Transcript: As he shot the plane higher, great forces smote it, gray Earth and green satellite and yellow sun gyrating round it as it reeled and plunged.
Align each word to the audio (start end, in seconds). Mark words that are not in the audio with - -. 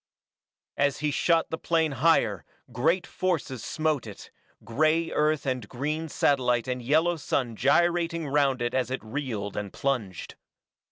As 0.77 0.97
he 1.01 1.11
shot 1.11 1.51
the 1.51 1.59
plane 1.59 1.91
higher, 1.91 2.43
great 2.71 3.05
forces 3.05 3.63
smote 3.63 4.07
it, 4.07 4.31
gray 4.63 5.11
Earth 5.11 5.45
and 5.45 5.69
green 5.69 6.09
satellite 6.09 6.67
and 6.67 6.81
yellow 6.81 7.17
sun 7.17 7.55
gyrating 7.55 8.27
round 8.27 8.63
it 8.63 8.73
as 8.73 8.89
it 8.89 9.03
reeled 9.03 9.55
and 9.55 9.71
plunged. 9.71 10.33